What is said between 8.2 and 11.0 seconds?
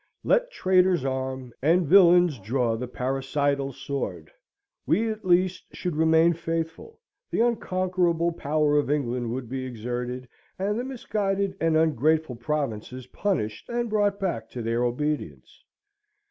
power of England would be exerted, and the